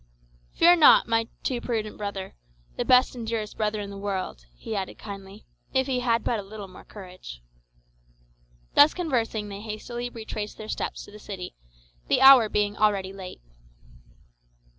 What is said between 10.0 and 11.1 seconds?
retraced their steps